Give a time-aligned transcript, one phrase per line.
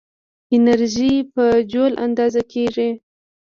[0.55, 2.89] انرژي په جول اندازه کېږي.